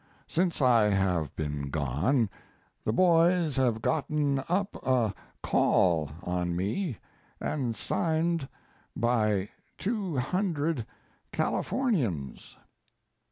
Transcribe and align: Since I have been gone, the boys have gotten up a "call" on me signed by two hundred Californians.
Since 0.25 0.63
I 0.63 0.85
have 0.85 1.35
been 1.35 1.69
gone, 1.69 2.27
the 2.83 2.91
boys 2.91 3.55
have 3.57 3.83
gotten 3.83 4.43
up 4.49 4.75
a 4.83 5.13
"call" 5.43 6.09
on 6.23 6.55
me 6.55 6.97
signed 7.75 8.47
by 8.95 9.49
two 9.77 10.17
hundred 10.17 10.87
Californians. 11.31 12.57